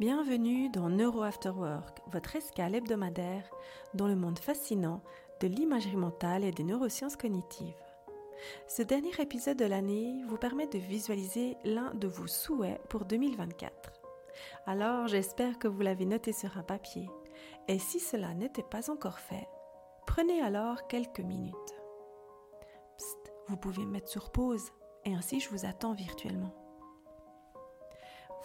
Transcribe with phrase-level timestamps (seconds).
[0.00, 3.42] Bienvenue dans Neuro After Work, votre escale hebdomadaire
[3.94, 5.02] dans le monde fascinant
[5.40, 7.74] de l'imagerie mentale et des neurosciences cognitives.
[8.68, 13.92] Ce dernier épisode de l'année vous permet de visualiser l'un de vos souhaits pour 2024.
[14.66, 17.10] Alors j'espère que vous l'avez noté sur un papier,
[17.66, 19.48] et si cela n'était pas encore fait,
[20.06, 21.74] prenez alors quelques minutes.
[22.98, 24.70] Psst, vous pouvez mettre sur pause,
[25.04, 26.54] et ainsi je vous attends virtuellement.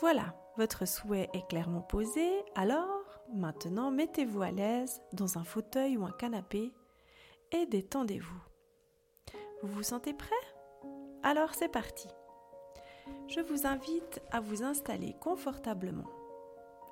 [0.00, 6.04] Voilà, votre souhait est clairement posé, alors maintenant mettez-vous à l'aise dans un fauteuil ou
[6.04, 6.70] un canapé
[7.50, 8.42] et détendez-vous.
[9.62, 10.34] Vous vous sentez prêt?
[11.22, 12.08] Alors c'est parti.
[13.26, 16.10] Je vous invite à vous installer confortablement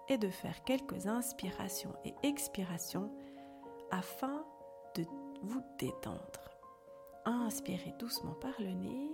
[0.08, 3.12] et de faire quelques inspirations et expirations
[3.90, 4.46] afin
[4.94, 5.04] de
[5.42, 6.40] vous détendre.
[7.26, 9.10] Inspirez doucement par le nez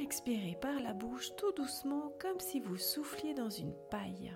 [0.00, 4.32] expirez par la bouche tout doucement comme si vous souffliez dans une paille.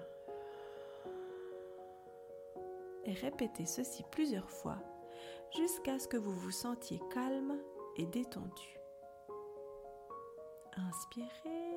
[3.04, 4.78] Et répétez ceci plusieurs fois
[5.56, 7.58] jusqu'à ce que vous vous sentiez calme
[7.96, 8.78] et détendu.
[10.76, 11.76] Inspirez,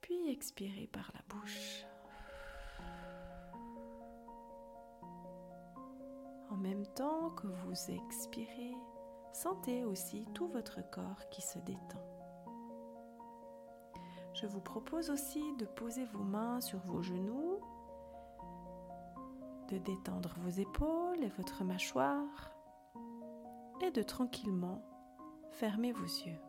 [0.00, 1.84] puis expirez par la bouche.
[6.50, 8.74] En même temps que vous expirez,
[9.36, 12.02] Sentez aussi tout votre corps qui se détend.
[14.32, 17.60] Je vous propose aussi de poser vos mains sur vos genoux,
[19.68, 22.50] de détendre vos épaules et votre mâchoire
[23.82, 24.82] et de tranquillement
[25.50, 26.40] fermer vos yeux.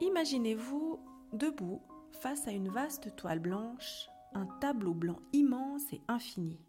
[0.00, 1.00] Imaginez-vous
[1.32, 6.60] debout face à une vaste toile blanche, un tableau blanc immense et infini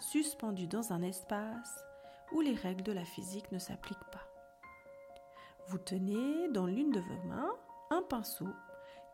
[0.00, 1.84] suspendu dans un espace
[2.32, 4.26] où les règles de la physique ne s'appliquent pas.
[5.68, 7.52] Vous tenez dans l'une de vos mains
[7.90, 8.48] un pinceau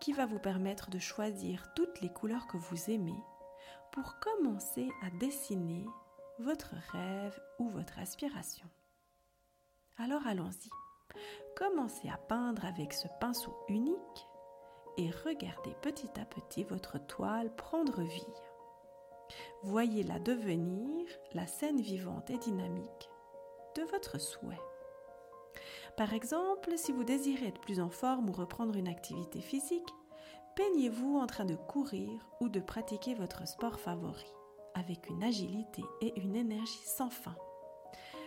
[0.00, 3.22] qui va vous permettre de choisir toutes les couleurs que vous aimez
[3.92, 5.86] pour commencer à dessiner
[6.38, 8.68] votre rêve ou votre aspiration.
[9.98, 10.68] Alors allons-y.
[11.56, 14.26] Commencez à peindre avec ce pinceau unique
[14.98, 18.26] et regardez petit à petit votre toile prendre vie.
[19.62, 23.10] Voyez-la devenir la scène vivante et dynamique
[23.76, 24.60] de votre souhait.
[25.96, 29.88] Par exemple, si vous désirez être plus en forme ou reprendre une activité physique,
[30.54, 32.10] peignez-vous en train de courir
[32.40, 34.32] ou de pratiquer votre sport favori,
[34.74, 37.36] avec une agilité et une énergie sans fin.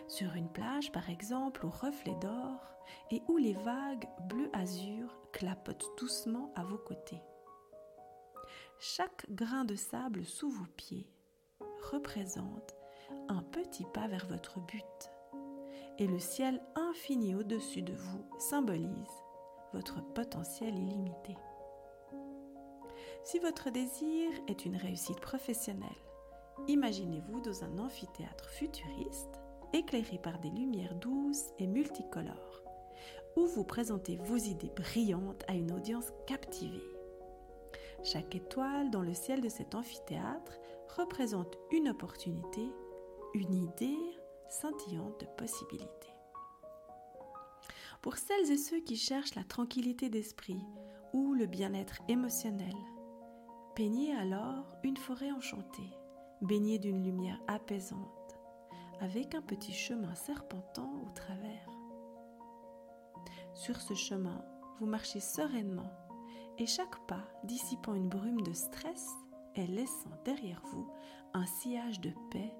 [0.07, 2.59] Sur une plage, par exemple, au reflet d'or
[3.11, 7.21] et où les vagues bleu-azur clapotent doucement à vos côtés.
[8.81, 11.05] Chaque grain de sable sous vos pieds
[11.91, 12.75] représente
[13.27, 15.11] un petit pas vers votre but
[15.97, 18.87] et le ciel infini au-dessus de vous symbolise
[19.73, 21.35] votre potentiel illimité.
[23.25, 25.89] Si votre désir est une réussite professionnelle,
[26.69, 29.41] imaginez-vous dans un amphithéâtre futuriste
[29.73, 32.63] éclairé par des lumières douces et multicolores,
[33.35, 36.98] où vous présentez vos idées brillantes à une audience captivée.
[38.03, 40.59] Chaque étoile dans le ciel de cet amphithéâtre
[40.97, 42.71] représente une opportunité,
[43.33, 44.17] une idée
[44.47, 46.13] scintillante de possibilités.
[48.01, 50.63] Pour celles et ceux qui cherchent la tranquillité d'esprit
[51.13, 52.75] ou le bien-être émotionnel,
[53.75, 55.91] peignez alors une forêt enchantée,
[56.41, 58.39] baignée d'une lumière apaisante,
[59.01, 61.69] avec un petit chemin serpentant au travers.
[63.53, 64.41] Sur ce chemin,
[64.79, 65.91] vous marchez sereinement
[66.59, 69.07] et chaque pas dissipant une brume de stress
[69.55, 70.87] et laissant derrière vous
[71.33, 72.53] un sillage de paix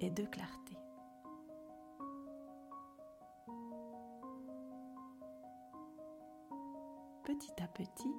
[0.00, 0.76] et de clarté.
[7.24, 8.14] Petit à petit,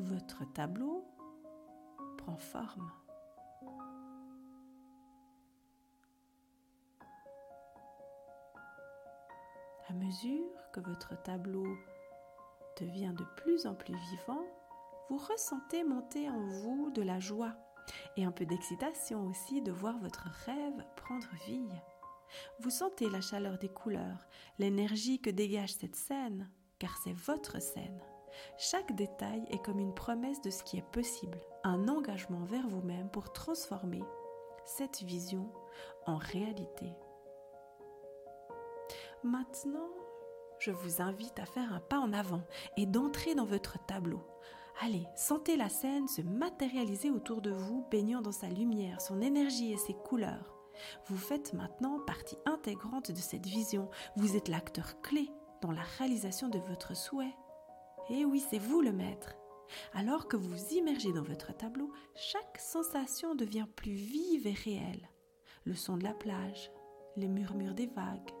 [0.00, 1.04] votre tableau
[2.18, 2.90] prend forme.
[9.88, 11.76] À mesure que votre tableau
[12.80, 14.44] devient de plus en plus vivant,
[15.08, 17.54] vous ressentez monter en vous de la joie
[18.16, 21.68] et un peu d'excitation aussi de voir votre rêve prendre vie.
[22.60, 24.26] Vous sentez la chaleur des couleurs,
[24.58, 26.48] l'énergie que dégage cette scène,
[26.78, 28.00] car c'est votre scène.
[28.58, 33.08] Chaque détail est comme une promesse de ce qui est possible, un engagement vers vous-même
[33.10, 34.02] pour transformer
[34.64, 35.52] cette vision
[36.06, 36.92] en réalité.
[39.22, 39.88] Maintenant,
[40.64, 42.40] je vous invite à faire un pas en avant
[42.78, 44.22] et d'entrer dans votre tableau.
[44.80, 49.72] Allez, sentez la scène se matérialiser autour de vous, baignant dans sa lumière, son énergie
[49.72, 50.54] et ses couleurs.
[51.06, 53.90] Vous faites maintenant partie intégrante de cette vision.
[54.16, 55.28] Vous êtes l'acteur clé
[55.60, 57.36] dans la réalisation de votre souhait.
[58.08, 59.34] Et oui, c'est vous le maître.
[59.92, 65.10] Alors que vous immergez dans votre tableau, chaque sensation devient plus vive et réelle.
[65.64, 66.70] Le son de la plage,
[67.16, 68.32] les murmures des vagues,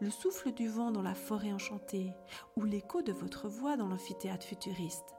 [0.00, 2.12] le souffle du vent dans la forêt enchantée
[2.56, 5.14] ou l'écho de votre voix dans l'amphithéâtre futuriste.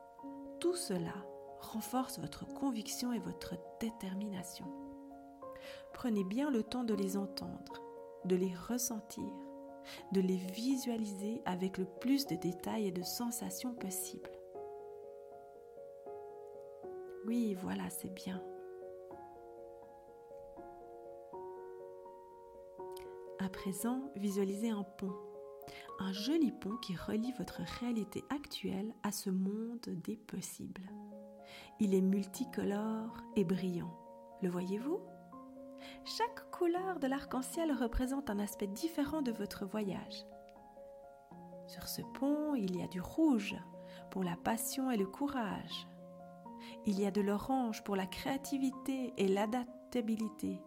[0.60, 1.14] Tout cela
[1.60, 4.66] renforce votre conviction et votre détermination.
[5.94, 7.82] Prenez bien le temps de les entendre,
[8.26, 9.34] de les ressentir,
[10.12, 14.30] de les visualiser avec le plus de détails et de sensations possibles.
[17.26, 18.42] Oui, voilà, c'est bien.
[23.48, 25.16] À présent, visualisez un pont.
[26.00, 30.82] Un joli pont qui relie votre réalité actuelle à ce monde des possibles.
[31.80, 33.98] Il est multicolore et brillant.
[34.42, 35.00] Le voyez-vous?
[36.04, 40.26] Chaque couleur de l'arc-en-ciel représente un aspect différent de votre voyage.
[41.68, 43.56] Sur ce pont, il y a du rouge
[44.12, 45.88] pour la passion et le courage.
[46.86, 50.60] Il y a de l'orange pour la créativité et l'adaptabilité,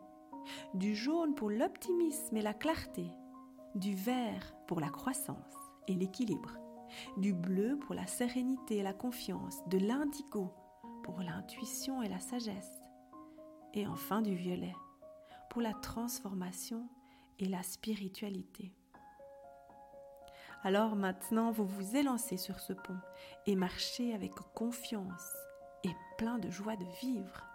[0.74, 3.06] du jaune pour l'optimisme et la clarté,
[3.74, 5.36] du vert pour la croissance
[5.88, 6.56] et l'équilibre,
[7.16, 10.52] du bleu pour la sérénité et la confiance, de l'indigo
[11.02, 12.82] pour l'intuition et la sagesse,
[13.74, 14.74] et enfin du violet
[15.48, 16.88] pour la transformation
[17.38, 18.72] et la spiritualité.
[20.62, 22.98] Alors maintenant, vous vous élancez sur ce pont
[23.46, 25.34] et marchez avec confiance
[25.84, 27.46] et plein de joie de vivre.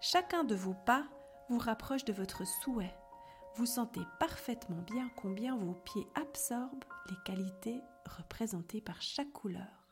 [0.00, 1.04] Chacun de vos pas
[1.58, 2.94] rapproche de votre souhait.
[3.56, 7.82] Vous sentez parfaitement bien combien vos pieds absorbent les qualités
[8.16, 9.86] représentées par chaque couleur.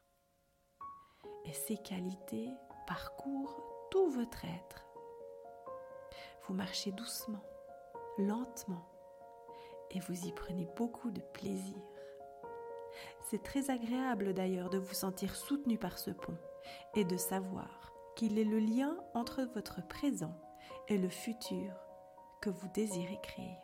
[1.44, 2.48] Et ces qualités
[2.86, 4.86] parcourent tout votre être.
[6.46, 7.44] Vous marchez doucement,
[8.18, 8.88] lentement,
[9.90, 11.76] et vous y prenez beaucoup de plaisir.
[13.28, 16.36] C'est très agréable d'ailleurs de vous sentir soutenu par ce pont
[16.94, 20.34] et de savoir qu'il est le lien entre votre présent
[20.90, 21.72] et le futur
[22.42, 23.56] que vous désirez créer.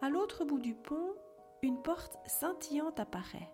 [0.00, 1.14] À l'autre bout du pont,
[1.62, 3.52] une porte scintillante apparaît,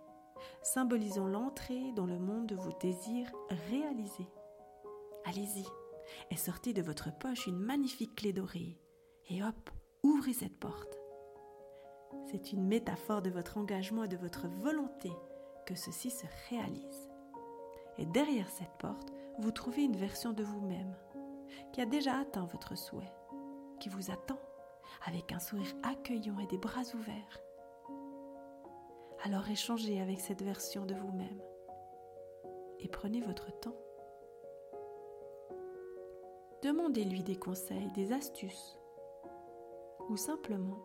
[0.63, 3.33] symbolisant l'entrée dans le monde de vos désirs
[3.71, 4.29] réalisés.
[5.25, 5.65] Allez-y,
[6.31, 8.79] et sortez de votre poche une magnifique clé dorée,
[9.31, 9.71] et hop,
[10.03, 10.99] ouvrez cette porte.
[12.31, 15.11] C'est une métaphore de votre engagement et de votre volonté
[15.65, 17.09] que ceci se réalise.
[17.99, 20.95] Et derrière cette porte, vous trouvez une version de vous-même
[21.73, 23.13] qui a déjà atteint votre souhait,
[23.81, 24.39] qui vous attend
[25.07, 27.41] avec un sourire accueillant et des bras ouverts.
[29.25, 31.41] Alors échangez avec cette version de vous-même
[32.81, 33.77] et prenez votre temps.
[36.63, 38.79] Demandez-lui des conseils, des astuces
[40.09, 40.79] ou simplement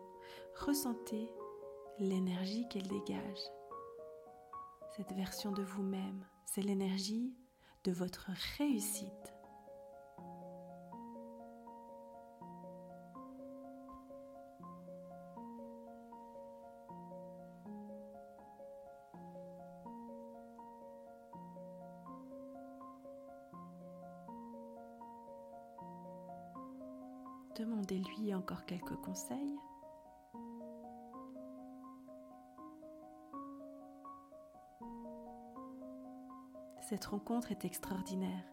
[0.56, 1.30] ressentez
[1.98, 3.40] l'énergie qu'elle dégage.
[4.96, 7.34] Cette version de vous-même, c'est l'énergie
[7.84, 9.34] de votre réussite.
[27.56, 29.58] Demandez-lui encore quelques conseils.
[36.80, 38.44] Cette rencontre est extraordinaire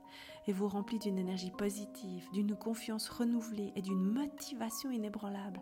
[0.47, 5.61] et vous remplit d'une énergie positive, d'une confiance renouvelée et d'une motivation inébranlable.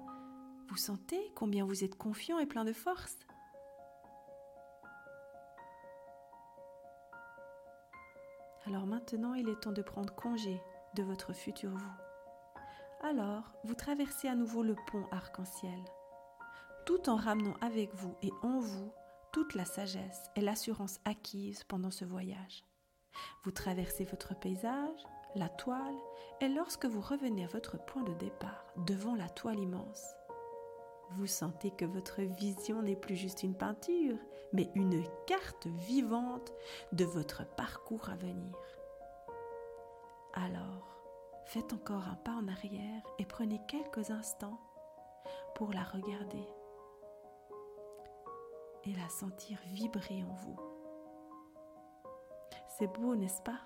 [0.70, 3.17] Vous sentez combien vous êtes confiant et plein de force
[8.65, 10.62] Alors maintenant, il est temps de prendre congé
[10.96, 12.07] de votre futur vous.
[13.01, 15.80] Alors, vous traversez à nouveau le pont arc-en-ciel,
[16.86, 18.92] tout en ramenant avec vous et en vous
[19.32, 22.63] toute la sagesse et l'assurance acquise pendant ce voyage.
[23.44, 25.00] Vous traversez votre paysage,
[25.36, 25.98] la toile,
[26.42, 30.16] et lorsque vous revenez à votre point de départ, devant la toile immense,
[31.12, 34.18] vous sentez que votre vision n'est plus juste une peinture,
[34.54, 36.51] mais une carte vivante
[36.92, 38.56] de votre parcours à venir.
[40.34, 40.97] Alors,
[41.48, 44.60] Faites encore un pas en arrière et prenez quelques instants
[45.56, 46.46] pour la regarder
[48.84, 50.58] et la sentir vibrer en vous.
[52.77, 53.62] C'est beau, n'est-ce pas?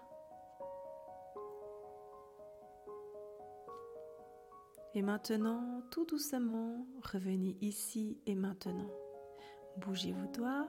[4.94, 8.92] Et maintenant, tout doucement, revenez ici et maintenant.
[9.78, 10.68] Bougez vos doigts,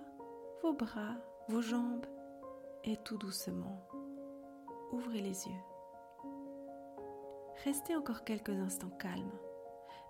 [0.63, 1.17] vos bras,
[1.49, 2.07] vos jambes
[2.85, 3.87] et tout doucement,
[4.93, 5.72] ouvrez les yeux.
[7.65, 9.39] Restez encore quelques instants calmes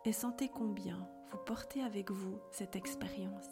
[0.06, 3.49] et sentez combien vous portez avec vous cette expérience.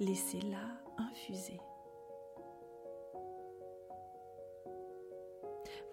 [0.00, 1.60] Laissez-la infuser.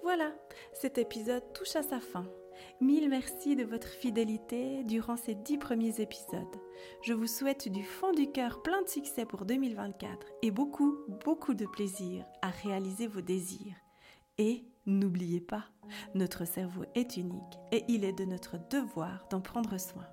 [0.02, 0.34] Voilà,
[0.74, 2.26] cet épisode touche à sa fin.
[2.82, 6.56] Mille merci de votre fidélité durant ces dix premiers épisodes.
[7.04, 11.54] Je vous souhaite du fond du cœur plein de succès pour 2024 et beaucoup, beaucoup
[11.54, 13.76] de plaisir à réaliser vos désirs.
[14.38, 15.66] Et n'oubliez pas,
[16.16, 20.06] notre cerveau est unique et il est de notre devoir d'en prendre soin.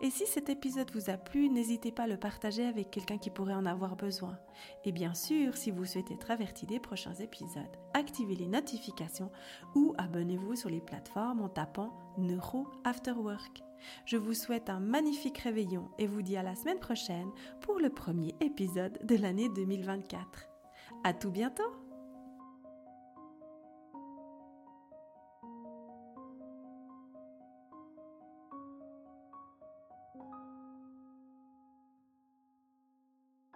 [0.00, 3.30] Et si cet épisode vous a plu, n'hésitez pas à le partager avec quelqu'un qui
[3.30, 4.38] pourrait en avoir besoin.
[4.84, 9.30] Et bien sûr, si vous souhaitez être averti des prochains épisodes, activez les notifications
[9.74, 13.62] ou abonnez-vous sur les plateformes en tapant Neuro After Work.
[14.06, 17.90] Je vous souhaite un magnifique réveillon et vous dis à la semaine prochaine pour le
[17.90, 20.48] premier épisode de l'année 2024.
[21.02, 21.83] À tout bientôt!